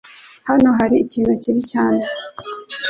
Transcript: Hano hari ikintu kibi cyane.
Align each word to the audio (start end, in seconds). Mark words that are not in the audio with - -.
Hano 0.49 0.67
hari 0.77 0.95
ikintu 1.05 1.33
kibi 1.41 1.61
cyane. 1.71 2.01